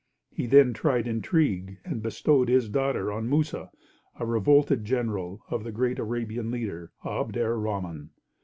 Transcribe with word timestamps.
He 0.31 0.47
then 0.47 0.73
tried 0.73 1.05
intrigue, 1.07 1.77
and 1.85 2.01
bestowed 2.01 2.49
his 2.49 2.69
daughter 2.69 3.11
on 3.11 3.29
Musa, 3.29 3.69
a 4.19 4.25
revolted 4.25 4.83
general 4.83 5.43
of 5.51 5.63
the 5.63 5.71
great 5.71 5.99
Arabian 5.99 6.49
leader, 6.49 6.91
Abd 7.05 7.37
er 7.37 7.55
rahman. 7.59 8.09